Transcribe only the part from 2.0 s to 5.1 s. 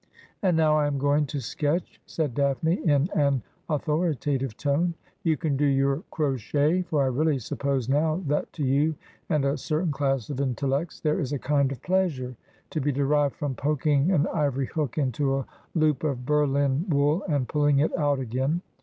said Daphne in an authoritative tone.'